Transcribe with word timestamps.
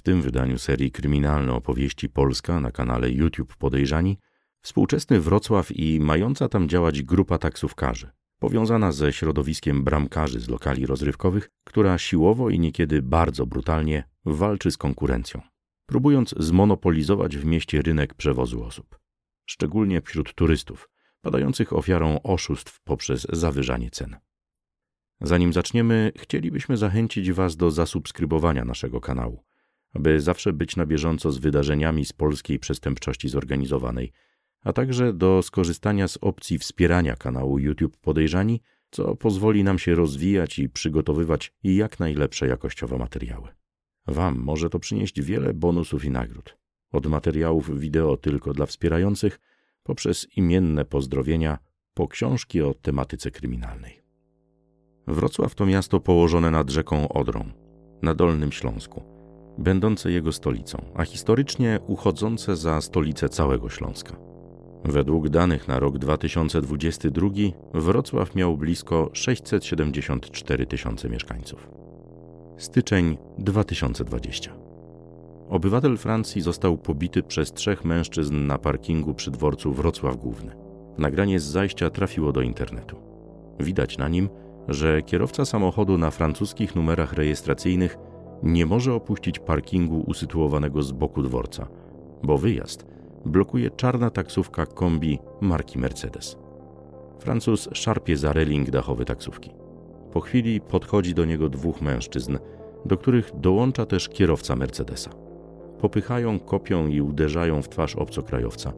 W 0.00 0.02
tym 0.02 0.22
wydaniu 0.22 0.58
serii 0.58 0.90
kryminalne 0.90 1.52
opowieści 1.52 2.08
Polska 2.08 2.60
na 2.60 2.70
kanale 2.70 3.10
YouTube 3.10 3.56
Podejrzani 3.56 4.18
współczesny 4.62 5.20
Wrocław 5.20 5.72
i 5.72 6.00
mająca 6.00 6.48
tam 6.48 6.68
działać 6.68 7.02
grupa 7.02 7.38
taksówkarzy, 7.38 8.10
powiązana 8.38 8.92
ze 8.92 9.12
środowiskiem 9.12 9.84
bramkarzy 9.84 10.40
z 10.40 10.48
lokali 10.48 10.86
rozrywkowych, 10.86 11.50
która 11.64 11.98
siłowo 11.98 12.50
i 12.50 12.58
niekiedy 12.58 13.02
bardzo 13.02 13.46
brutalnie 13.46 14.04
walczy 14.24 14.70
z 14.70 14.76
konkurencją, 14.76 15.40
próbując 15.86 16.34
zmonopolizować 16.38 17.36
w 17.36 17.44
mieście 17.44 17.82
rynek 17.82 18.14
przewozu 18.14 18.64
osób, 18.64 18.98
szczególnie 19.46 20.00
wśród 20.00 20.34
turystów, 20.34 20.90
padających 21.20 21.72
ofiarą 21.72 22.22
oszustw 22.22 22.80
poprzez 22.84 23.26
zawyżanie 23.32 23.90
cen. 23.90 24.16
Zanim 25.20 25.52
zaczniemy, 25.52 26.12
chcielibyśmy 26.16 26.76
zachęcić 26.76 27.32
Was 27.32 27.56
do 27.56 27.70
zasubskrybowania 27.70 28.64
naszego 28.64 29.00
kanału, 29.00 29.49
aby 29.94 30.20
zawsze 30.20 30.52
być 30.52 30.76
na 30.76 30.86
bieżąco 30.86 31.32
z 31.32 31.38
wydarzeniami 31.38 32.04
z 32.04 32.12
polskiej 32.12 32.58
przestępczości 32.58 33.28
zorganizowanej, 33.28 34.12
a 34.64 34.72
także 34.72 35.12
do 35.12 35.42
skorzystania 35.42 36.08
z 36.08 36.18
opcji 36.20 36.58
wspierania 36.58 37.16
kanału 37.16 37.58
YouTube 37.58 37.96
Podejrzani, 37.96 38.60
co 38.90 39.16
pozwoli 39.16 39.64
nam 39.64 39.78
się 39.78 39.94
rozwijać 39.94 40.58
i 40.58 40.68
przygotowywać 40.68 41.54
jak 41.62 42.00
najlepsze 42.00 42.46
jakościowe 42.46 42.98
materiały. 42.98 43.48
Wam 44.06 44.38
może 44.38 44.70
to 44.70 44.78
przynieść 44.78 45.22
wiele 45.22 45.54
bonusów 45.54 46.04
i 46.04 46.10
nagród. 46.10 46.56
Od 46.92 47.06
materiałów 47.06 47.80
wideo 47.80 48.16
tylko 48.16 48.52
dla 48.52 48.66
wspierających, 48.66 49.40
poprzez 49.82 50.36
imienne 50.36 50.84
pozdrowienia, 50.84 51.58
po 51.94 52.08
książki 52.08 52.62
o 52.62 52.74
tematyce 52.74 53.30
kryminalnej. 53.30 54.00
Wrocław 55.06 55.54
to 55.54 55.66
miasto 55.66 56.00
położone 56.00 56.50
nad 56.50 56.70
rzeką 56.70 57.08
Odrą, 57.08 57.52
na 58.02 58.14
Dolnym 58.14 58.52
Śląsku, 58.52 59.02
będące 59.60 60.12
jego 60.12 60.32
stolicą, 60.32 60.84
a 60.94 61.04
historycznie 61.04 61.80
uchodzące 61.86 62.56
za 62.56 62.80
stolicę 62.80 63.28
całego 63.28 63.68
Śląska. 63.68 64.16
Według 64.84 65.28
danych 65.28 65.68
na 65.68 65.78
rok 65.78 65.98
2022 65.98 67.28
Wrocław 67.74 68.34
miał 68.34 68.56
blisko 68.56 69.10
674 69.12 70.66
tysiące 70.66 71.08
mieszkańców. 71.08 71.68
Styczeń 72.56 73.18
2020. 73.38 74.52
Obywatel 75.48 75.96
Francji 75.96 76.42
został 76.42 76.78
pobity 76.78 77.22
przez 77.22 77.52
trzech 77.52 77.84
mężczyzn 77.84 78.46
na 78.46 78.58
parkingu 78.58 79.14
przy 79.14 79.30
dworcu 79.30 79.72
Wrocław 79.72 80.16
Główny. 80.16 80.56
Nagranie 80.98 81.40
z 81.40 81.44
zajścia 81.44 81.90
trafiło 81.90 82.32
do 82.32 82.40
internetu. 82.40 82.96
Widać 83.60 83.98
na 83.98 84.08
nim, 84.08 84.28
że 84.68 85.02
kierowca 85.02 85.44
samochodu 85.44 85.98
na 85.98 86.10
francuskich 86.10 86.76
numerach 86.76 87.12
rejestracyjnych 87.12 87.98
nie 88.42 88.66
może 88.66 88.94
opuścić 88.94 89.38
parkingu 89.38 90.04
usytuowanego 90.06 90.82
z 90.82 90.92
boku 90.92 91.22
dworca, 91.22 91.66
bo 92.22 92.38
wyjazd 92.38 92.86
blokuje 93.24 93.70
czarna 93.70 94.10
taksówka 94.10 94.66
kombi 94.66 95.18
marki 95.40 95.78
Mercedes. 95.78 96.36
Francuz 97.18 97.68
szarpie 97.72 98.16
za 98.16 98.32
reling 98.32 98.70
dachowy 98.70 99.04
taksówki. 99.04 99.50
Po 100.12 100.20
chwili 100.20 100.60
podchodzi 100.60 101.14
do 101.14 101.24
niego 101.24 101.48
dwóch 101.48 101.82
mężczyzn, 101.82 102.38
do 102.84 102.96
których 102.96 103.30
dołącza 103.34 103.86
też 103.86 104.08
kierowca 104.08 104.56
Mercedesa. 104.56 105.10
Popychają, 105.80 106.38
kopią 106.38 106.86
i 106.88 107.00
uderzają 107.00 107.62
w 107.62 107.68
twarz 107.68 107.96
obcokrajowca, 107.96 108.72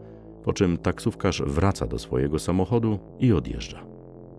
po 0.45 0.53
czym 0.53 0.79
taksówkarz 0.79 1.43
wraca 1.43 1.87
do 1.87 1.99
swojego 1.99 2.39
samochodu 2.39 2.99
i 3.21 3.33
odjeżdża. 3.33 3.85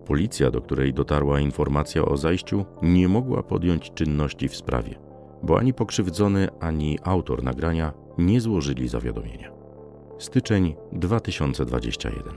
Policja, 0.06 0.50
do 0.50 0.60
której 0.60 0.94
dotarła 0.94 1.40
informacja 1.40 2.04
o 2.04 2.16
zajściu, 2.16 2.64
nie 2.82 3.08
mogła 3.08 3.42
podjąć 3.42 3.92
czynności 3.94 4.48
w 4.48 4.56
sprawie, 4.56 4.94
bo 5.44 5.58
ani 5.58 5.74
pokrzywdzony, 5.74 6.48
ani 6.60 6.98
autor 7.02 7.42
nagrania 7.42 7.92
nie 8.18 8.40
złożyli 8.40 8.88
zawiadomienia. 8.88 9.52
Styczeń 10.18 10.74
2021. 10.92 12.34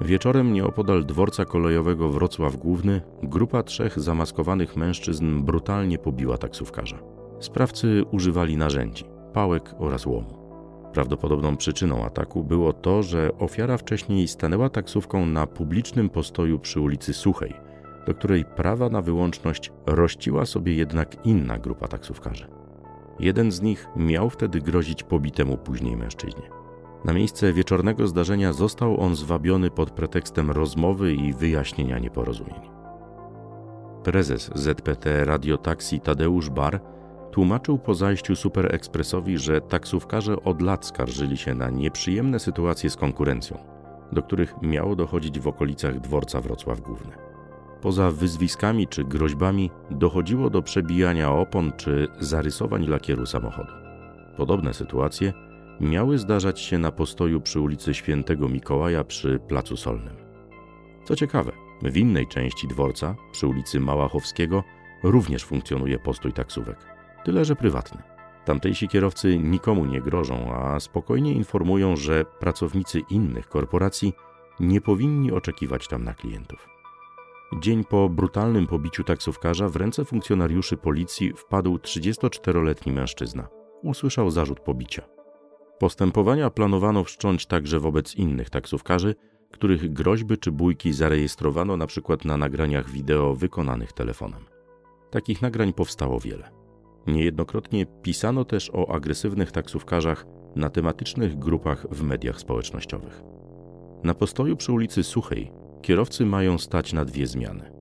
Wieczorem 0.00 0.52
nieopodal 0.52 1.04
dworca 1.04 1.44
kolejowego 1.44 2.08
Wrocław 2.08 2.56
Główny 2.56 3.02
grupa 3.22 3.62
trzech 3.62 4.00
zamaskowanych 4.00 4.76
mężczyzn 4.76 5.42
brutalnie 5.42 5.98
pobiła 5.98 6.38
taksówkarza. 6.38 6.98
Sprawcy 7.40 8.04
używali 8.10 8.56
narzędzi, 8.56 9.04
pałek 9.32 9.74
oraz 9.78 10.06
łomu. 10.06 10.38
Prawdopodobną 10.92 11.56
przyczyną 11.56 12.04
ataku 12.04 12.44
było 12.44 12.72
to, 12.72 13.02
że 13.02 13.30
ofiara 13.38 13.76
wcześniej 13.76 14.28
stanęła 14.28 14.70
taksówką 14.70 15.26
na 15.26 15.46
publicznym 15.46 16.08
postoju 16.08 16.58
przy 16.58 16.80
ulicy 16.80 17.14
Suchej, 17.14 17.54
do 18.08 18.14
której 18.14 18.44
prawa 18.44 18.88
na 18.88 19.02
wyłączność 19.02 19.72
rościła 19.86 20.46
sobie 20.46 20.74
jednak 20.74 21.26
inna 21.26 21.58
grupa 21.58 21.88
taksówkarzy. 21.88 22.46
Jeden 23.20 23.52
z 23.52 23.62
nich 23.62 23.88
miał 23.96 24.30
wtedy 24.30 24.60
grozić 24.60 25.02
pobitemu 25.02 25.56
później 25.56 25.96
mężczyźnie. 25.96 26.42
Na 27.04 27.12
miejsce 27.12 27.52
wieczornego 27.52 28.06
zdarzenia 28.06 28.52
został 28.52 29.00
on 29.00 29.16
zwabiony 29.16 29.70
pod 29.70 29.90
pretekstem 29.90 30.50
rozmowy 30.50 31.14
i 31.14 31.32
wyjaśnienia 31.32 31.98
nieporozumień. 31.98 32.60
Prezes 34.04 34.50
ZPT 34.54 35.24
Radiotaksi 35.24 36.00
Tadeusz 36.00 36.50
Bar 36.50 36.80
tłumaczył 37.30 37.78
po 37.78 37.94
zajściu 37.94 38.36
Super 38.36 38.74
Expressowi, 38.74 39.38
że 39.38 39.60
taksówkarze 39.60 40.42
od 40.42 40.62
lat 40.62 40.86
skarżyli 40.86 41.36
się 41.36 41.54
na 41.54 41.70
nieprzyjemne 41.70 42.38
sytuacje 42.38 42.90
z 42.90 42.96
konkurencją, 42.96 43.58
do 44.12 44.22
których 44.22 44.54
miało 44.62 44.96
dochodzić 44.96 45.40
w 45.40 45.48
okolicach 45.48 46.00
dworca 46.00 46.40
Wrocław 46.40 46.80
Główny. 46.80 47.27
Poza 47.80 48.10
wyzwiskami 48.10 48.88
czy 48.88 49.04
groźbami 49.04 49.70
dochodziło 49.90 50.50
do 50.50 50.62
przebijania 50.62 51.32
opon 51.32 51.72
czy 51.76 52.08
zarysowań 52.20 52.86
lakieru 52.86 53.26
samochodu. 53.26 53.72
Podobne 54.36 54.74
sytuacje 54.74 55.32
miały 55.80 56.18
zdarzać 56.18 56.60
się 56.60 56.78
na 56.78 56.92
postoju 56.92 57.40
przy 57.40 57.60
ulicy 57.60 57.94
Świętego 57.94 58.48
Mikołaja 58.48 59.04
przy 59.04 59.38
Placu 59.48 59.76
Solnym. 59.76 60.16
Co 61.04 61.16
ciekawe, 61.16 61.52
w 61.82 61.96
innej 61.96 62.26
części 62.26 62.68
dworca, 62.68 63.14
przy 63.32 63.46
ulicy 63.46 63.80
Małachowskiego, 63.80 64.64
również 65.02 65.44
funkcjonuje 65.44 65.98
postój 65.98 66.32
taksówek, 66.32 66.78
tyle 67.24 67.44
że 67.44 67.56
prywatny. 67.56 68.02
Tamtejsi 68.44 68.88
kierowcy 68.88 69.38
nikomu 69.38 69.84
nie 69.84 70.00
grożą, 70.00 70.54
a 70.54 70.80
spokojnie 70.80 71.32
informują, 71.32 71.96
że 71.96 72.24
pracownicy 72.24 73.00
innych 73.10 73.48
korporacji 73.48 74.12
nie 74.60 74.80
powinni 74.80 75.32
oczekiwać 75.32 75.88
tam 75.88 76.04
na 76.04 76.14
klientów. 76.14 76.77
Dzień 77.52 77.84
po 77.84 78.08
brutalnym 78.08 78.66
pobiciu 78.66 79.04
taksówkarza 79.04 79.68
w 79.68 79.76
ręce 79.76 80.04
funkcjonariuszy 80.04 80.76
policji 80.76 81.32
wpadł 81.36 81.76
34-letni 81.76 82.92
mężczyzna. 82.92 83.48
Usłyszał 83.82 84.30
zarzut 84.30 84.60
pobicia. 84.60 85.02
Postępowania 85.78 86.50
planowano 86.50 87.04
wszcząć 87.04 87.46
także 87.46 87.80
wobec 87.80 88.14
innych 88.14 88.50
taksówkarzy, 88.50 89.14
których 89.50 89.92
groźby 89.92 90.38
czy 90.38 90.52
bójki 90.52 90.92
zarejestrowano 90.92 91.76
na 91.76 91.86
przykład 91.86 92.24
na 92.24 92.36
nagraniach 92.36 92.90
wideo 92.90 93.34
wykonanych 93.34 93.92
telefonem. 93.92 94.44
Takich 95.10 95.42
nagrań 95.42 95.72
powstało 95.72 96.20
wiele. 96.20 96.50
Niejednokrotnie 97.06 97.86
pisano 98.02 98.44
też 98.44 98.70
o 98.74 98.94
agresywnych 98.94 99.52
taksówkarzach 99.52 100.26
na 100.56 100.70
tematycznych 100.70 101.38
grupach 101.38 101.86
w 101.90 102.02
mediach 102.02 102.40
społecznościowych. 102.40 103.22
Na 104.04 104.14
postoju 104.14 104.56
przy 104.56 104.72
ulicy 104.72 105.02
Suchej 105.02 105.52
kierowcy 105.82 106.26
mają 106.26 106.58
stać 106.58 106.92
na 106.92 107.04
dwie 107.04 107.26
zmiany. 107.26 107.72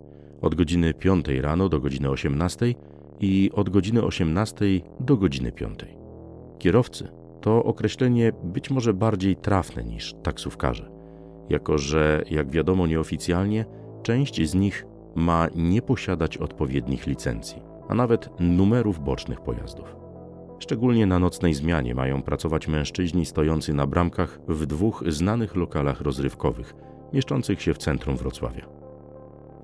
Od 0.41 0.56
godziny 0.56 0.94
5 0.94 1.25
rano 1.41 1.69
do 1.69 1.80
godziny 1.80 2.09
18 2.09 2.74
i 3.19 3.52
od 3.53 3.70
godziny 3.70 4.03
18 4.03 4.66
do 4.99 5.17
godziny 5.17 5.52
5. 5.52 5.79
Kierowcy 6.59 7.08
to 7.41 7.64
określenie 7.64 8.32
być 8.44 8.70
może 8.70 8.94
bardziej 8.94 9.35
trafne 9.35 9.84
niż 9.84 10.16
taksówkarze, 10.23 10.91
jako 11.49 11.78
że, 11.78 12.23
jak 12.32 12.52
wiadomo 12.52 12.88
nieoficjalnie, 12.88 13.66
część 14.03 14.50
z 14.50 14.55
nich 14.55 14.85
ma 15.16 15.47
nie 15.55 15.82
posiadać 15.82 16.38
odpowiednich 16.38 17.08
licencji, 17.08 17.61
a 17.90 17.96
nawet 17.96 18.29
numerów 18.40 19.00
bocznych 19.00 19.41
pojazdów. 19.41 19.96
Szczególnie 20.59 21.05
na 21.05 21.20
nocnej 21.20 21.53
zmianie 21.53 21.96
mają 21.96 22.22
pracować 22.22 22.67
mężczyźni 22.67 23.26
stojący 23.26 23.73
na 23.73 23.88
bramkach 23.88 24.40
w 24.47 24.66
dwóch 24.66 25.03
znanych 25.08 25.55
lokalach 25.55 26.02
rozrywkowych, 26.02 26.73
mieszczących 27.13 27.61
się 27.61 27.73
w 27.73 27.77
centrum 27.77 28.17
Wrocławia. 28.17 28.65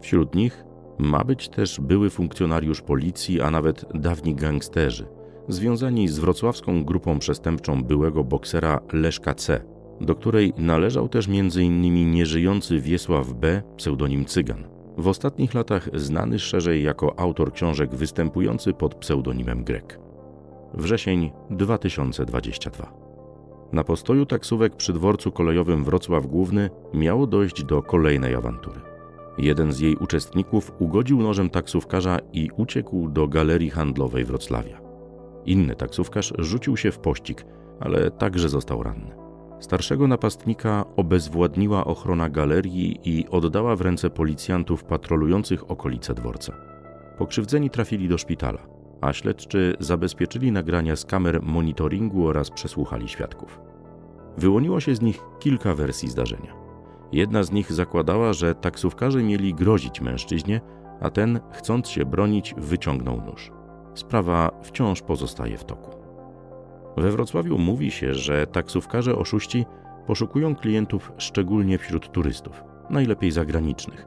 Wśród 0.01 0.35
nich 0.35 0.63
ma 0.97 1.23
być 1.23 1.49
też 1.49 1.79
były 1.79 2.09
funkcjonariusz 2.09 2.81
policji, 2.81 3.41
a 3.41 3.51
nawet 3.51 3.85
dawni 3.93 4.35
gangsterzy– 4.35 5.07
związani 5.47 6.07
z 6.07 6.19
wrocławską 6.19 6.83
grupą 6.83 7.19
przestępczą 7.19 7.83
byłego 7.83 8.23
boksera 8.23 8.79
Leszka 8.93 9.33
C., 9.33 9.61
do 10.01 10.15
której 10.15 10.53
należał 10.57 11.09
też 11.09 11.27
m.in. 11.27 12.11
nieżyjący 12.11 12.79
Wiesław 12.79 13.33
B., 13.33 13.61
pseudonim 13.77 14.25
Cygan. 14.25 14.63
W 14.97 15.07
ostatnich 15.07 15.53
latach 15.53 15.89
znany 15.93 16.39
szerzej 16.39 16.83
jako 16.83 17.19
autor 17.19 17.53
książek 17.53 17.95
występujący 17.95 18.73
pod 18.73 18.95
pseudonimem 18.95 19.63
Grek. 19.63 19.99
Wrzesień 20.73 21.31
2022. 21.49 23.12
Na 23.73 23.83
postoju 23.83 24.25
taksówek 24.25 24.75
przy 24.75 24.93
dworcu 24.93 25.31
kolejowym 25.31 25.83
Wrocław 25.83 26.27
Główny 26.27 26.69
miało 26.93 27.27
dojść 27.27 27.63
do 27.63 27.81
kolejnej 27.81 28.35
awantury. 28.35 28.81
Jeden 29.37 29.71
z 29.71 29.79
jej 29.79 29.95
uczestników 29.95 30.71
ugodził 30.79 31.21
nożem 31.21 31.49
taksówkarza 31.49 32.19
i 32.33 32.49
uciekł 32.57 33.09
do 33.09 33.27
galerii 33.27 33.69
handlowej 33.69 34.25
Wrocławia. 34.25 34.81
Inny 35.45 35.75
taksówkarz 35.75 36.33
rzucił 36.37 36.77
się 36.77 36.91
w 36.91 36.99
pościg, 36.99 37.45
ale 37.79 38.11
także 38.11 38.49
został 38.49 38.83
ranny. 38.83 39.15
Starszego 39.59 40.07
napastnika 40.07 40.85
obezwładniła 40.95 41.85
ochrona 41.85 42.29
galerii 42.29 42.99
i 43.03 43.27
oddała 43.29 43.75
w 43.75 43.81
ręce 43.81 44.09
policjantów 44.09 44.83
patrolujących 44.83 45.71
okolice 45.71 46.13
dworca. 46.13 46.53
Pokrzywdzeni 47.17 47.69
trafili 47.69 48.09
do 48.09 48.17
szpitala, 48.17 48.59
a 49.03 49.13
śledczy 49.13 49.75
zabezpieczyli 49.79 50.51
nagrania 50.51 50.95
z 50.95 51.05
kamer 51.05 51.41
monitoringu 51.41 52.27
oraz 52.27 52.50
przesłuchali 52.51 53.07
świadków. 53.07 53.59
Wyłoniło 54.38 54.79
się 54.79 54.95
z 54.95 55.01
nich 55.01 55.19
kilka 55.39 55.75
wersji 55.75 56.09
zdarzenia. 56.09 56.53
Jedna 57.11 57.44
z 57.44 57.51
nich 57.51 57.71
zakładała, 57.71 58.33
że 58.33 58.55
taksówkarze 58.55 59.23
mieli 59.23 59.53
grozić 59.53 60.01
mężczyźnie, 60.01 60.61
a 61.01 61.09
ten, 61.09 61.39
chcąc 61.51 61.89
się 61.89 62.05
bronić, 62.05 62.55
wyciągnął 62.57 63.21
nóż. 63.21 63.51
Sprawa 63.94 64.51
wciąż 64.61 65.01
pozostaje 65.01 65.57
w 65.57 65.65
toku. 65.65 65.91
We 66.97 67.11
Wrocławiu 67.11 67.57
mówi 67.57 67.91
się, 67.91 68.13
że 68.13 68.47
taksówkarze 68.47 69.15
oszuści 69.15 69.65
poszukują 70.07 70.55
klientów 70.55 71.11
szczególnie 71.17 71.77
wśród 71.77 72.11
turystów, 72.11 72.63
najlepiej 72.89 73.31
zagranicznych, 73.31 74.05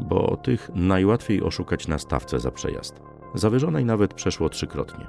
bo 0.00 0.36
tych 0.36 0.70
najłatwiej 0.74 1.42
oszukać 1.42 1.88
na 1.88 1.98
stawce 1.98 2.40
za 2.40 2.50
przejazd, 2.50 3.09
zawyżonej 3.34 3.84
nawet 3.84 4.14
przeszło 4.14 4.48
trzykrotnie. 4.48 5.06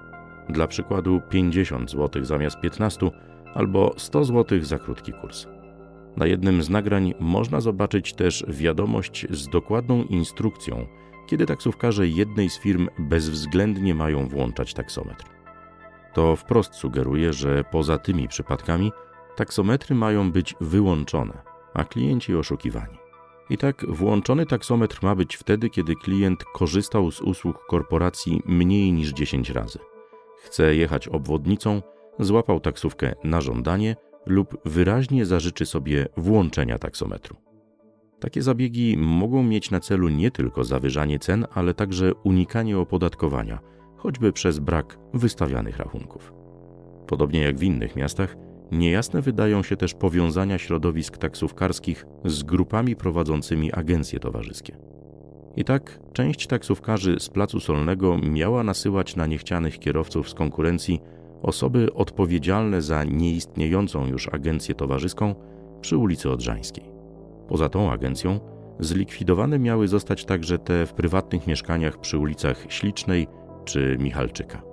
Dla 0.50 0.68
przykładu 0.68 1.22
50 1.30 1.92
zł 1.92 2.24
zamiast 2.24 2.60
15 2.60 3.12
albo 3.54 3.94
100 3.98 4.24
zł 4.24 4.60
za 4.62 4.80
krótki 4.80 5.14
kurs. 5.14 5.48
Na 6.18 6.26
jednym 6.26 6.64
z 6.64 6.70
nagrań 6.70 7.14
można 7.20 7.62
zobaczyć 7.62 8.14
też 8.14 8.46
wiadomość 8.48 9.28
z 9.30 9.48
dokładną 9.48 10.04
instrukcją, 10.04 10.88
kiedy 11.28 11.46
taksówkarze 11.46 12.08
jednej 12.08 12.50
z 12.50 12.60
firm 12.60 12.88
bezwzględnie 13.00 13.96
mają 13.96 14.28
włączać 14.28 14.74
taksometr. 14.74 15.26
To 16.14 16.36
wprost 16.36 16.76
sugeruje, 16.76 17.34
że 17.34 17.64
poza 17.64 17.98
tymi 17.98 18.28
przypadkami 18.28 18.92
taksometry 19.36 19.96
mają 19.96 20.32
być 20.32 20.56
wyłączone, 20.62 21.34
a 21.74 21.84
klienci 21.84 22.36
oszukiwani. 22.36 22.98
I 23.52 23.58
tak 23.58 23.86
włączony 23.90 24.46
taksometr 24.46 25.00
ma 25.04 25.16
być 25.16 25.36
wtedy, 25.36 25.70
kiedy 25.70 25.96
klient 25.96 26.44
korzystał 26.54 27.12
z 27.12 27.22
usług 27.22 27.66
korporacji 27.66 28.42
mniej 28.46 28.94
niż 28.94 29.14
10 29.14 29.50
razy. 29.50 29.80
Chce 30.44 30.76
jechać 30.76 31.08
obwodnicą, 31.08 31.82
złapał 32.20 32.60
taksówkę 32.60 33.14
na 33.24 33.42
żądanie 33.42 33.96
lub 34.26 34.58
wyraźnie 34.66 35.26
zażyczy 35.26 35.66
sobie 35.66 36.08
włączenia 36.18 36.80
taksometru. 36.80 37.36
Takie 38.20 38.42
zabiegi 38.42 38.98
mogą 38.98 39.44
mieć 39.44 39.72
na 39.72 39.80
celu 39.80 40.10
nie 40.10 40.32
tylko 40.32 40.64
zawyżanie 40.64 41.20
cen, 41.20 41.46
ale 41.54 41.74
także 41.74 42.14
unikanie 42.14 42.78
opodatkowania, 42.80 43.60
choćby 43.98 44.34
przez 44.34 44.60
brak 44.60 44.98
wystawianych 45.14 45.78
rachunków. 45.78 46.34
Podobnie 47.08 47.42
jak 47.42 47.58
w 47.58 47.64
innych 47.64 47.96
miastach, 47.96 48.36
niejasne 48.72 49.22
wydają 49.22 49.64
się 49.64 49.78
też 49.78 49.94
powiązania 49.94 50.58
środowisk 50.58 51.18
taksówkarskich 51.18 52.06
z 52.26 52.44
grupami 52.44 52.96
prowadzącymi 52.96 53.74
agencje 53.74 54.20
towarzyskie. 54.20 54.78
I 55.56 55.64
tak 55.64 56.00
część 56.14 56.48
taksówkarzy 56.48 57.20
z 57.20 57.30
Placu 57.30 57.60
Solnego 57.60 58.18
miała 58.18 58.64
nasyłać 58.64 59.16
na 59.16 59.26
niechcianych 59.28 59.80
kierowców 59.80 60.30
z 60.30 60.34
konkurencji 60.34 61.00
osoby 61.42 61.94
odpowiedzialne 61.94 62.82
za 62.82 63.04
nieistniejącą 63.04 64.08
już 64.08 64.30
agencję 64.30 64.76
towarzyską 64.76 65.36
przy 65.82 65.98
ulicy 65.98 66.30
Odrzańskiej. 66.30 66.86
Poza 67.48 67.70
tą 67.70 67.92
agencją 67.92 68.40
zlikwidowane 68.80 69.60
miały 69.60 69.88
zostać 69.88 70.26
także 70.26 70.58
te 70.58 70.86
w 70.86 70.94
prywatnych 70.94 71.48
mieszkaniach 71.48 71.98
przy 71.98 72.18
ulicach 72.18 72.66
Ślicznej 72.70 73.28
czy 73.66 73.98
Michalczyka. 74.00 74.71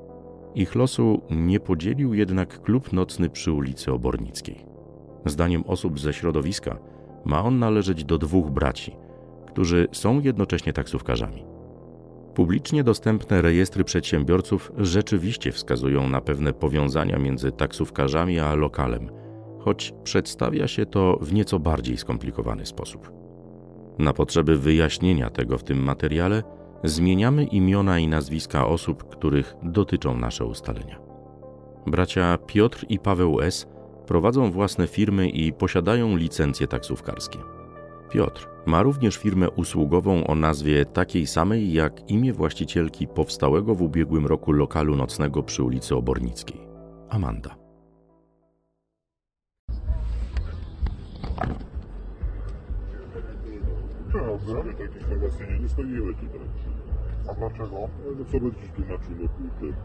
Ich 0.59 0.75
losu 0.75 1.23
nie 1.31 1.61
podzielił 1.61 2.15
jednak 2.15 2.63
klub 2.63 2.93
nocny 2.93 3.31
przy 3.31 3.53
ulicy 3.53 3.93
Obornickiej. 3.93 4.65
Zdaniem 5.27 5.65
osób 5.67 6.01
ze 6.01 6.13
środowiska 6.13 6.79
ma 7.25 7.45
on 7.45 7.59
należeć 7.59 8.05
do 8.05 8.19
dwóch 8.19 8.51
braci, 8.51 8.97
którzy 9.47 9.89
są 9.93 10.21
jednocześnie 10.21 10.73
taksówkarzami. 10.73 11.45
Publicznie 12.35 12.85
dostępne 12.85 13.43
rejestry 13.43 13.85
przedsiębiorców 13.85 14.73
rzeczywiście 14.77 15.53
wskazują 15.53 16.09
na 16.09 16.21
pewne 16.21 16.53
powiązania 16.53 17.19
między 17.19 17.53
taksówkarzami 17.53 18.41
a 18.41 18.55
lokalem, 18.55 19.11
choć 19.59 19.95
przedstawia 20.05 20.69
się 20.69 20.87
to 20.87 21.19
w 21.21 21.33
nieco 21.33 21.59
bardziej 21.59 21.97
skomplikowany 21.97 22.67
sposób. 22.67 23.13
Na 23.99 24.13
potrzeby 24.13 24.57
wyjaśnienia 24.57 25.31
tego 25.31 25.59
w 25.59 25.65
tym 25.65 25.83
materiale 25.83 26.43
zmieniamy 26.85 27.45
imiona 27.45 27.99
i 27.99 28.09
nazwiska 28.09 28.67
osób, 28.67 29.09
których 29.09 29.55
dotyczą 29.63 30.19
nasze 30.19 30.45
ustalenia. 30.45 30.99
Bracia 31.87 32.39
Piotr 32.47 32.87
i 32.89 32.99
Paweł 32.99 33.41
S. 33.41 33.67
prowadzą 34.07 34.51
własne 34.51 34.87
firmy 34.87 35.29
i 35.29 35.53
posiadają 35.53 36.17
licencje 36.17 36.67
taksówkarskie. 36.67 37.39
Piotr 38.11 38.49
ma 38.67 38.83
również 38.83 39.17
firmę 39.17 39.51
usługową 39.51 40.27
o 40.27 40.35
nazwie 40.35 40.85
takiej 40.85 41.27
samej 41.27 41.73
jak 41.73 42.11
imię 42.11 42.33
właścicielki 42.33 43.07
powstałego 43.07 43.75
w 43.75 43.83
ubiegłym 43.83 44.27
roku 44.27 44.53
lokalu 44.53 44.97
nocnego 44.97 45.43
przy 45.43 45.63
ulicy 45.63 45.97
Obornickiej 45.97 46.61
Amanda. 47.09 47.57
Dobrze. 54.13 54.55
Tak 54.55 55.71
stoimy 55.71 56.15
tutaj. 56.15 56.68
A 57.29 57.35
dlaczego? 57.35 57.77
No 58.19 58.25
co 58.31 58.41
będziesz 58.41 58.71
tłumaczył, 58.77 59.13
no 59.21 59.29
kurde. 59.29 59.77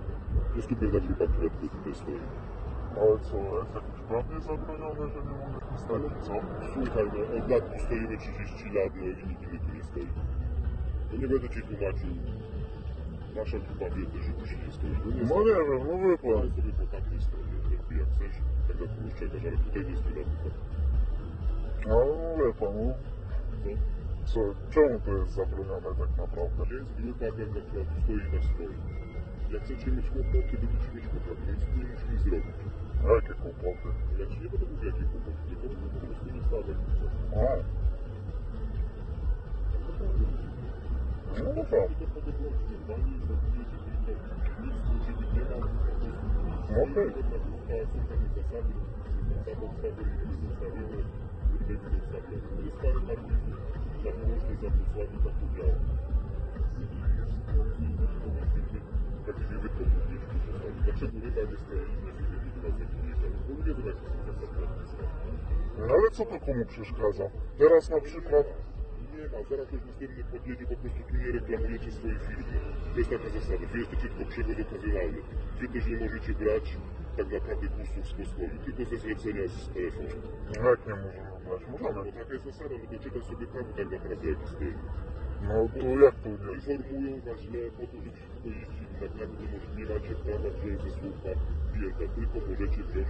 Jest 0.55 0.67
tu 0.69 0.75
grupa, 0.75 1.25
która 1.33 1.49
tu 1.49 1.67
tutaj 1.67 1.95
stoi. 1.95 2.19
Ale 3.01 3.19
co, 3.27 3.37
jest 3.59 3.73
jakiś 3.75 4.01
prawnie 4.09 4.39
zabronione, 4.39 5.09
że 5.13 5.19
nie 5.27 5.35
mogę 5.41 5.59
tu 5.69 5.77
stać, 5.83 6.01
co? 6.25 6.33
Słuchaj, 6.73 7.05
no 7.13 7.19
od 7.43 7.49
lat 7.49 7.73
tu 7.73 7.79
stoimy 7.85 8.17
30 8.17 8.69
lat, 8.77 8.91
no 8.95 9.03
i 9.03 9.27
nikt 9.29 9.41
inny 9.43 9.59
tu 9.59 9.69
nie 9.77 9.83
stoi. 9.83 10.07
No 11.11 11.17
nie 11.21 11.27
będę 11.27 11.49
ci 11.49 11.61
tłumaczył. 11.61 12.09
Nasza 13.35 13.57
grupa 13.65 13.95
wie 13.95 14.05
też, 14.05 14.21
że 14.25 14.33
tu 14.33 14.45
się 14.47 14.57
nie 14.65 14.71
stoi. 14.71 14.91
No 15.05 15.11
nie 15.15 15.23
No 15.29 15.39
nie 15.47 15.55
wiem, 15.67 15.81
no 15.87 16.17
Stoi 16.17 16.33
pan. 16.33 16.49
sobie 16.55 16.73
po 16.79 16.85
tamtej 16.93 17.21
stronie, 17.27 17.53
lepiej 17.71 17.97
jak 17.99 18.09
chcesz, 18.15 18.35
tak 18.67 18.75
na 18.81 18.85
kogoś 18.95 19.13
czekasz, 19.19 19.41
ale 19.47 19.57
tutaj 19.65 19.83
nie 19.89 19.97
stoi 20.01 20.13
na. 20.15 20.49
No 21.89 21.97
wie 22.37 22.53
pan, 22.59 22.73
no. 22.77 22.93
No. 24.23 24.29
Co, 24.29 24.39
czemu 24.69 24.99
to 24.99 25.11
jest 25.17 25.31
zabronione 25.31 25.89
tak 25.99 26.17
naprawdę? 26.17 26.75
Jest 26.75 26.93
grupa 26.93 27.25
pewna, 27.37 27.61
która 27.67 27.85
tu 27.85 28.01
stoi 28.03 28.17
na 28.33 28.41
swoim. 28.41 28.79
Jak 29.51 29.61
chcecie 29.63 29.91
mieć 29.91 30.09
kłopot, 30.09 30.45
to 30.51 30.57
będziecie 30.61 30.91
mieć 30.95 31.07
kłopot, 31.07 31.37
więc 31.47 31.59
co 31.59 31.67
nie 31.77 31.85
musimy 31.91 32.19
zrobić. 32.19 32.55
A 33.05 33.13
jakie 33.13 33.33
kłopoty? 33.33 33.87
Ja 34.19 34.25
ci 34.25 34.37
nie 34.41 34.49
będę 34.49 34.65
mówił, 34.71 34.85
jakie 34.91 35.03
kłopoty, 35.11 35.55
tylko 35.61 35.85
po 35.93 35.99
prostu 36.05 36.25
nie 36.35 36.41
stawiać. 36.41 36.77
A. 37.35 37.43
No 41.43 41.53
dobra. 41.53 41.83
Okej. 46.83 47.09
Dlaczego 60.83 61.19
ryba 61.23 61.41
nie 61.51 61.57
stoi 61.57 61.77
na 62.03 62.11
ziemi, 62.11 62.49
nie 62.55 62.61
ma 62.61 62.77
zaginnięcia? 62.77 63.27
Bo 63.47 63.53
ludzie 63.55 63.73
zobaczą, 63.73 63.99
co 64.25 64.33
to 64.33 64.61
jest 64.81 64.95
No 65.77 65.93
ale 65.93 66.11
co 66.11 66.25
to 66.25 66.39
komu 66.45 66.65
przeszkadza? 66.65 67.29
Teraz 67.57 67.89
na 67.89 68.01
przykład 68.01 68.45
Ktoś 69.33 69.57
następny 69.59 70.23
podjedzie, 70.31 70.65
po 70.65 70.75
prostu 70.75 70.99
tu 71.09 71.15
nie 71.17 71.31
reklamujecie 71.31 71.91
swojej 71.91 72.17
firmy. 72.19 72.43
To 72.93 72.97
jest 72.99 73.09
taka 73.09 73.29
zasada, 73.29 73.65
wy 73.73 73.79
jesteście 73.79 74.07
tylko 74.09 74.25
przewóz 74.31 74.55
okazjonalny. 74.67 75.21
Wy 75.59 75.67
też 75.67 75.85
nie 75.87 75.97
możecie 75.97 76.33
brać 76.33 76.65
tak 77.17 77.27
naprawdę 77.31 77.67
usług 77.83 78.05
z 78.07 78.13
posłowi, 78.13 78.57
tylko 78.65 78.81
ze 78.89 78.97
zlecenia 78.97 79.47
z 79.47 79.69
telefonu. 79.73 80.09
no 80.63 80.69
jak 80.69 80.87
nie 80.87 80.95
możemy 80.95 81.31
brać? 81.45 81.61
No 81.71 81.77
Możemy. 81.77 82.11
taka 82.11 82.33
jest 82.33 82.45
zasada, 82.45 82.75
no 82.81 82.85
to 82.97 83.03
czytaj 83.03 83.21
sobie 83.21 83.45
prawo 83.47 83.69
tak 83.77 83.89
naprawdę 83.91 84.25
jak 84.29 84.41
stoi. 84.53 84.73
No 85.47 85.55
to 85.79 85.87
jak 86.05 86.15
to 86.23 86.29
nie? 86.29 86.53
Informują 86.55 87.21
was 87.25 87.39
źle 87.45 87.59
po 87.77 87.83
to, 87.91 87.95
żebyście 88.05 88.27
tylko 88.33 88.49
jeździli. 88.59 88.87
Tak 89.01 89.11
naprawdę 89.21 89.57
nie 89.77 89.85
macie 89.91 90.13
prawa 90.23 90.49
wziąć 90.57 90.77
ze 90.85 90.91
słucha 90.99 91.31
klienta, 91.73 92.05
tylko 92.15 92.35
możecie 92.49 92.81
wziąć, 92.89 93.07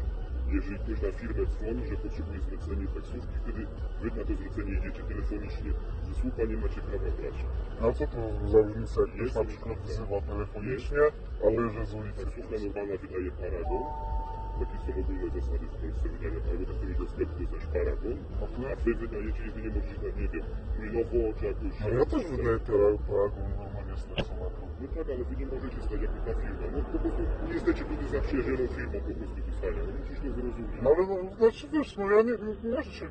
jeżeli 0.56 0.80
ktoś 0.80 1.02
na 1.02 1.12
firmę 1.12 1.46
dzwoni, 1.46 1.82
że 1.90 1.96
potrzebuje 1.96 2.40
zlecenie 2.40 2.88
taksówki, 2.88 3.36
wtedy 3.44 3.62
wy 4.02 4.08
na 4.18 4.24
to 4.28 4.34
zlecenie 4.42 4.72
jedziecie 4.78 5.04
telefonicznie. 5.04 5.72
Ze 6.08 6.14
słucha 6.20 6.44
nie 6.52 6.58
macie 6.58 6.82
prawa 6.88 7.10
brać. 7.18 7.38
No 7.82 7.94
co 7.94 8.08
to 8.14 8.20
za 8.52 8.58
różnica, 8.58 9.02
jak 9.02 9.10
ktoś 9.10 9.22
Jest 9.22 9.36
na 9.36 9.46
przykład 9.46 9.78
wzywa 9.80 10.22
telefonicznie, 10.22 11.04
a 11.44 11.46
bierze 11.52 11.86
z 11.86 11.94
ulicy? 11.94 12.26
Taksówka 12.26 12.56
normalna 12.64 12.96
wydaje 13.04 13.32
paragon. 13.32 13.84
Takie 14.60 14.78
są 14.86 15.00
ogólne 15.02 15.28
zasady 15.36 15.66
w 15.74 15.76
Polsce 15.82 16.10
wydania 16.14 16.40
paragon. 16.46 16.68
Jak 16.70 16.78
ktoś 16.80 16.96
do 17.00 17.06
sklepu 17.12 17.34
dostać 17.42 17.66
paragon, 17.76 18.18
a 18.72 18.76
wy 18.84 18.92
wydajecie 18.96 19.42
jedynie 19.48 19.70
na, 19.76 20.22
nie 20.22 20.28
wiem, 20.34 20.46
Minowo 20.80 21.22
czy 21.38 21.46
jakoś... 21.46 21.74
No 21.82 21.90
ja 22.00 22.06
też 22.06 22.24
wydaję 22.32 22.60
paragon 23.08 23.73
normalnie 23.94 24.16
jest 24.18 24.30
taksometrów. 24.30 24.70
No 24.82 24.88
tak, 24.96 25.08
ale 25.14 25.24
wy 25.30 25.36
nie 25.42 25.46
możecie 25.46 25.82
stać 25.82 26.02
jako 26.02 26.20
ta 26.26 26.34
firma. 26.42 26.66
No 26.74 26.80
po 26.94 27.00
prostu 27.00 27.22
nie 27.48 27.54
jesteście 27.54 27.84
tutaj 27.86 28.08
zaprzyjaźnioną 28.16 28.68
firmą 28.68 28.98
po 29.08 29.14
prostu 29.20 29.40
tu 29.48 29.52
stania. 29.58 29.82
No 29.88 29.92
musisz 30.00 30.20
to 30.24 30.30
zrozumieć. 30.36 30.82
No 30.84 30.90
ale 30.96 31.02
no, 31.08 31.36
znaczy 31.40 31.64
wiesz, 31.74 31.98
no 31.98 32.04
ja 32.12 32.22
nie, 32.28 32.36
nie 32.64 32.76
możesz 32.76 32.96
się 33.00 33.08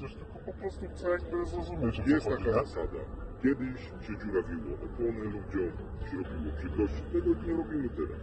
coś, 0.00 0.14
tylko 0.14 0.36
po 0.48 0.52
prostu 0.60 0.82
chcę 0.92 1.04
jakby 1.10 1.36
zrozumieć 1.46 2.00
o 2.00 2.02
co 2.02 2.10
Jest 2.10 2.26
chodzi, 2.26 2.44
taka 2.44 2.56
nie? 2.60 2.64
zasada. 2.66 3.00
Kiedyś 3.42 3.80
się 4.06 4.12
dziurawiło, 4.20 4.70
opony 4.86 5.24
ludziom 5.34 5.70
się 6.08 6.16
robiło 6.22 6.50
przykrości. 6.58 7.02
Tego 7.12 7.28
nie 7.46 7.52
robimy 7.60 7.88
teraz. 7.98 8.20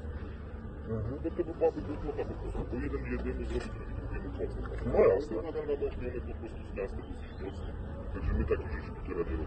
Mhm. 0.90 1.16
No 1.24 1.30
to 1.38 1.44
byłaby 1.54 1.82
głupota 1.82 2.24
po 2.32 2.34
prostu, 2.42 2.62
bo 2.72 2.76
jeden 2.86 3.02
jednemu 3.14 3.42
zrobi 3.50 3.70
drugi 3.76 3.94
drugiemu 4.02 4.30
pomóc. 4.38 4.54
No 4.94 5.00
jasne. 5.14 5.36
To 5.36 5.42
nadal 5.42 5.64
mamy 5.68 5.86
ochronę 5.88 6.20
po 6.30 6.34
prostu 6.40 6.62
z 6.72 6.76
miasta 6.78 6.98
dosyć 7.10 7.32
mocno. 7.44 7.68
Także 8.14 8.32
my 8.34 8.44
takich 8.52 8.72
rzeczy 8.72 8.92
teraz 8.92 9.08
nie 9.08 9.14
robimy. 9.16 9.46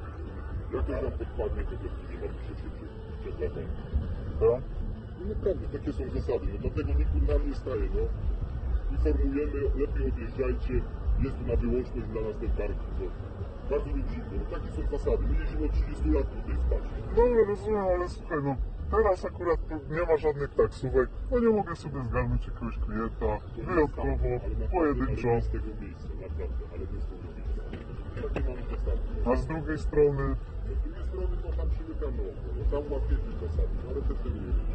Jak 0.73 0.83
ktoś 0.85 1.03
nam 1.03 1.13
podpadnie, 1.13 1.63
to 1.65 1.77
prostu 1.77 2.03
nie 2.11 2.19
ma 2.21 2.27
się 2.27 2.55
przed 3.21 3.41
latą. 3.41 3.61
No. 4.41 4.51
No 5.21 5.35
naprawdę, 5.35 5.79
takie 5.79 5.93
są 5.93 6.05
zasady. 6.11 6.47
No 6.53 6.59
dlatego 6.63 6.99
nikt 6.99 7.15
nam 7.15 7.49
nie 7.49 7.55
staje, 7.55 7.87
no. 7.95 8.05
Informujemy, 8.97 9.61
lepiej 9.81 10.09
odjeżdżajcie. 10.09 10.75
Jest 11.25 11.39
tu 11.39 11.47
na 11.47 11.57
wyłączność 11.57 12.09
dla 12.13 12.23
nas 12.23 12.37
ten 12.41 12.51
park. 12.51 12.79
No. 13.01 13.07
Bardzo 13.71 13.97
mi 13.97 14.03
przykro. 14.05 14.35
No 14.39 14.57
takie 14.57 14.71
są 14.77 14.83
zasady. 14.97 15.23
My 15.29 15.35
jeździmy 15.41 15.67
od 15.67 15.73
30 15.73 16.11
lat 16.11 16.27
tutaj 16.35 16.57
spać. 16.67 16.83
Dobra, 17.17 17.45
rozumiem, 17.49 17.85
ale 17.95 18.09
słuchaj, 18.09 18.39
no 18.45 18.57
teraz 18.91 19.25
akurat 19.25 19.59
tu 19.69 19.95
nie 19.95 20.03
ma 20.07 20.17
żadnych 20.17 20.55
taksówek, 20.55 21.09
no 21.31 21.39
nie 21.39 21.49
mogę 21.49 21.77
sobie 21.77 22.03
zgarnąć 22.05 22.47
jakiegoś 22.47 22.79
klienta, 22.79 23.27
wyjątkowo, 23.57 24.17
pojedynczo, 24.73 25.29
Ale 25.29 25.37
nie 25.37 25.43
z 25.43 25.49
tego 25.51 25.67
miejsca, 25.81 26.09
naprawdę, 26.23 26.65
ale 26.73 26.81
nie 26.81 27.01
z 27.01 27.07
tego 27.07 27.27
miejsca. 27.37 27.61
Takie 28.23 28.41
mamy 28.49 28.63
zasady. 28.71 28.99
a 29.33 29.37
z 29.37 29.47
drugiej 29.47 29.79
strony, 29.79 30.37
Z 30.77 30.83
drugiej 30.83 31.05
strony 31.09 31.37
to 31.43 31.49
tam 31.59 31.69
przymykamy 31.71 32.21
oko. 32.31 32.49
No 32.59 32.63
tam 32.73 32.93
łapiecie 32.93 33.33
czasami, 33.41 33.77
ale 33.91 34.01
też 34.09 34.19
nie 34.25 34.31
wiecie. 34.47 34.75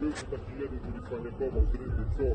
Był 0.00 0.12
tu 0.12 0.24
taki 0.36 0.52
jeden, 0.62 0.78
który 0.80 1.00
cwaniakował 1.06 1.62
z 1.70 1.74
ryby, 1.80 2.04
co 2.16 2.26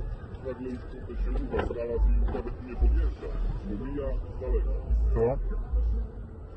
nagle 0.47 0.69
już 0.69 0.81
tutaj 0.91 1.15
się 1.23 1.29
u 1.43 1.45
was 1.51 1.65
znalazł 1.71 2.07
i 2.13 2.25
nawet 2.35 2.55
nie 2.67 2.75
podjeżdża, 2.75 3.29
bo 3.65 3.85
mija 3.85 4.07
z 4.33 4.41
daleka. 4.41 4.73
to, 5.13 5.25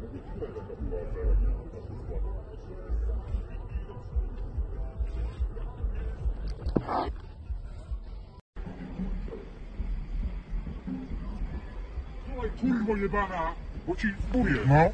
No 0.00 0.06
to 0.12 0.18
tutaj 0.34 0.48
taka 0.56 0.75
była 0.82 1.00
afera 1.02 1.30
na 1.30 1.36
przykład. 1.36 2.22
Słuchaj, 12.26 12.50
kurwo 12.60 12.96
jebana, 12.96 13.54
bo 13.87 13.97
ci 13.97 14.07
wbuję. 14.09 14.55
No, 14.66 14.90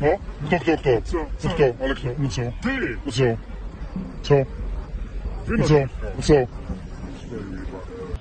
no, 0.00 0.18
kto, 0.46 0.58
kto, 0.60 0.76
kto? 0.76 1.02
Co? 1.04 1.18
No 1.44 1.50
kto, 1.50 1.64
ale 1.84 1.94
kto, 1.94 2.08
no 2.18 2.28
co? 2.28 2.42
Ty! 2.42 2.96
No 3.06 3.12
co? 3.12 3.24
Co? 4.22 4.34
No 5.48 5.64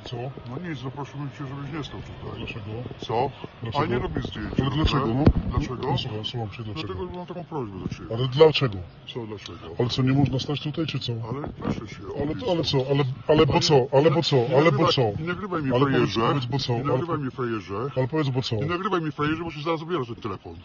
co? 0.10 0.18
No 0.50 0.70
nic, 0.70 0.80
zaprosiłem 0.80 1.30
cię, 1.30 1.44
żebyś 1.50 1.74
nie 1.74 1.84
stał 1.84 2.00
tutaj. 2.02 2.38
Dlaczego? 2.40 2.72
Co? 3.08 3.32
Dlaczego? 3.64 3.84
A 3.84 3.88
nie 3.88 4.00
robię 4.00 4.22
zdjęć. 4.22 4.60
Ale 4.60 4.70
dlaczego, 4.70 5.08
no? 5.08 5.24
Dlaczego? 5.50 5.92
No 5.92 5.98
słucham, 5.98 6.26
słucham 6.26 6.52
się, 6.52 6.64
dlaczego? 6.64 6.94
Dlatego, 6.94 7.18
mam 7.18 7.26
taką 7.28 7.44
prośbę 7.44 7.80
do 7.80 7.88
ciebie. 7.96 8.16
Ale 8.16 8.28
dlaczego? 8.28 8.78
Co, 9.14 9.26
dlaczego? 9.28 9.60
Ale 9.80 9.90
co, 9.90 10.02
nie 10.02 10.12
można 10.14 10.40
stać 10.40 10.60
tutaj, 10.62 10.86
czy 10.86 11.00
co? 11.00 11.14
Ale 11.30 11.48
proszę 11.48 11.80
cię. 11.88 11.96
Ale, 12.22 12.52
ale 12.52 12.64
co, 12.64 12.78
ale, 12.92 13.04
ale 13.28 13.46
bo 13.46 13.60
co, 13.60 13.88
ale 13.94 14.12
bo 14.12 14.22
co, 14.24 14.36
Nie 14.36 14.58
ale 14.58 14.72
bo 14.72 14.88
co? 14.88 15.02
Nie 15.20 15.26
nagrywaj 15.28 15.62
Ale 15.74 15.80
frajerze. 15.80 16.20
powiedz- 16.22 16.46
powiedz, 16.46 16.46
bo 16.46 16.60
co? 16.60 16.74
Nie 16.74 16.80
Ale 16.80 16.88
nagrywaj 16.92 17.18
mnie 17.18 17.32
frajerze. 17.32 17.76
Ale 17.96 18.08
powiedz, 18.08 18.30
bo 18.30 18.42
co? 18.42 18.56
Nie 18.56 18.66
nagrywaj 18.66 19.02
mnie 19.02 19.12
frajerze, 19.12 19.44
bo 19.44 19.52
się 19.52 19.62
zaraz 19.62 19.80
zabiera 19.80 20.06
ten 20.06 20.16
telefon. 20.16 20.56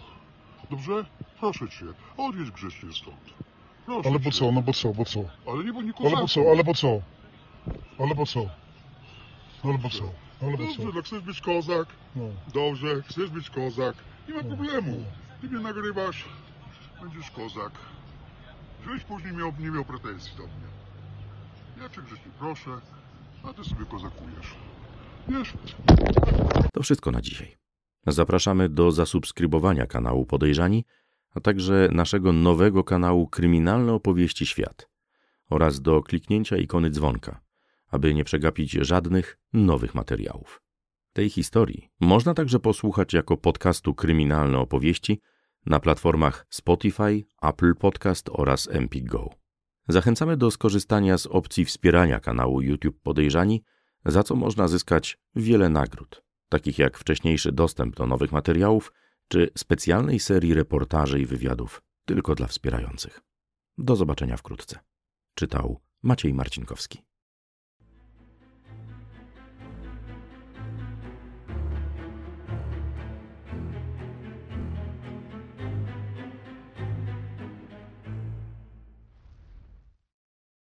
Dobrze? 0.70 1.04
Proszę 1.40 1.68
cię. 1.68 1.86
Odjedź 2.16 2.50
grzecznie 2.50 2.92
stąd. 2.92 3.16
Proszę 3.86 4.08
Ale 4.08 4.18
po 4.18 4.30
cię. 4.30 4.38
co, 4.38 4.52
no 4.52 4.62
bo 4.62 4.72
co, 4.72 4.92
bo 4.94 5.04
co? 5.04 5.20
Ale 5.52 5.64
nie 5.64 5.72
bądź 5.72 5.94
Ale 6.00 6.10
po 6.10 6.28
co, 6.28 6.40
ale 6.50 6.64
po 6.64 6.74
co? 6.74 6.88
Ale 7.98 8.14
po 8.14 8.26
co? 8.26 8.46
Ale 9.64 9.78
po 9.78 9.88
co? 9.90 10.04
Ale 10.42 10.52
po 10.52 10.58
Dobrze, 10.58 10.76
co? 10.76 10.92
no 10.94 11.02
chcesz 11.02 11.22
być 11.22 11.40
kozak? 11.40 11.88
No. 12.16 12.24
Dobrze, 12.54 13.02
chcesz 13.02 13.30
być 13.30 13.50
kozak. 13.50 13.96
Nie 14.28 14.34
ma 14.34 14.42
problemu. 14.42 15.04
Ty 15.40 15.48
mnie 15.48 15.60
nagrywasz, 15.60 16.24
będziesz 17.02 17.30
kozak. 17.30 17.72
Żebyś 18.86 19.04
później 19.04 19.32
miał, 19.32 19.52
nie 19.58 19.70
miał 19.70 19.84
pretensji 19.84 20.32
do 20.36 20.42
mnie. 20.42 20.68
Ja 21.82 21.88
cię 21.88 22.02
grzecznie 22.02 22.32
proszę, 22.38 22.70
a 23.44 23.52
ty 23.52 23.64
sobie 23.64 23.84
kozakujesz. 23.84 24.54
Wiesz? 25.28 25.52
To 26.72 26.82
wszystko 26.82 27.10
na 27.10 27.20
dzisiaj. 27.20 27.56
Zapraszamy 28.06 28.68
do 28.68 28.92
zasubskrybowania 28.92 29.86
kanału 29.86 30.26
Podejrzani, 30.26 30.84
a 31.34 31.40
także 31.40 31.88
naszego 31.92 32.32
nowego 32.32 32.84
kanału 32.84 33.28
Kryminalne 33.28 33.92
Opowieści 33.92 34.46
Świat 34.46 34.88
oraz 35.50 35.80
do 35.80 36.02
kliknięcia 36.02 36.56
ikony 36.56 36.90
dzwonka, 36.90 37.40
aby 37.94 38.14
nie 38.14 38.24
przegapić 38.24 38.72
żadnych 38.72 39.38
nowych 39.52 39.94
materiałów. 39.94 40.62
Tej 41.12 41.30
historii 41.30 41.88
można 42.00 42.34
także 42.34 42.60
posłuchać 42.60 43.12
jako 43.12 43.36
podcastu 43.36 43.94
Kryminalne 43.94 44.58
Opowieści 44.58 45.20
na 45.66 45.80
platformach 45.80 46.46
Spotify, 46.50 47.24
Apple 47.42 47.74
Podcast 47.74 48.30
oraz 48.32 48.68
Empik 48.68 49.04
Go. 49.04 49.30
Zachęcamy 49.88 50.36
do 50.36 50.50
skorzystania 50.50 51.18
z 51.18 51.26
opcji 51.26 51.64
wspierania 51.64 52.20
kanału 52.20 52.60
YouTube 52.62 53.00
Podejrzani, 53.02 53.62
za 54.04 54.22
co 54.22 54.36
można 54.36 54.68
zyskać 54.68 55.18
wiele 55.34 55.68
nagród, 55.68 56.24
takich 56.48 56.78
jak 56.78 56.98
wcześniejszy 56.98 57.52
dostęp 57.52 57.96
do 57.96 58.06
nowych 58.06 58.32
materiałów 58.32 58.92
czy 59.28 59.50
specjalnej 59.58 60.20
serii 60.20 60.54
reportaży 60.54 61.20
i 61.20 61.26
wywiadów 61.26 61.82
tylko 62.04 62.34
dla 62.34 62.46
wspierających. 62.46 63.20
Do 63.78 63.96
zobaczenia 63.96 64.36
wkrótce. 64.36 64.78
Czytał 65.34 65.80
Maciej 66.02 66.34
Marcinkowski. 66.34 67.13